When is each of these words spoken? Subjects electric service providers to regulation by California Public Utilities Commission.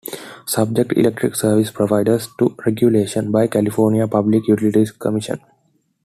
Subjects 0.47 0.97
electric 0.97 1.35
service 1.35 1.69
providers 1.69 2.27
to 2.39 2.55
regulation 2.65 3.31
by 3.31 3.45
California 3.45 4.07
Public 4.07 4.47
Utilities 4.47 4.89
Commission. 4.91 5.39